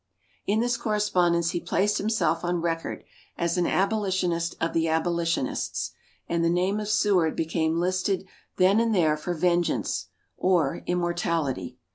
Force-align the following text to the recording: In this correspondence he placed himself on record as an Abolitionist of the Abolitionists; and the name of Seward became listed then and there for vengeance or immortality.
In 0.47 0.61
this 0.61 0.77
correspondence 0.77 1.51
he 1.51 1.59
placed 1.59 1.99
himself 1.99 2.43
on 2.43 2.59
record 2.63 3.03
as 3.37 3.55
an 3.55 3.67
Abolitionist 3.67 4.55
of 4.59 4.73
the 4.73 4.87
Abolitionists; 4.87 5.91
and 6.27 6.43
the 6.43 6.49
name 6.49 6.79
of 6.79 6.87
Seward 6.89 7.35
became 7.35 7.77
listed 7.77 8.25
then 8.57 8.79
and 8.79 8.95
there 8.95 9.15
for 9.15 9.35
vengeance 9.35 10.07
or 10.39 10.77
immortality. 10.87 11.77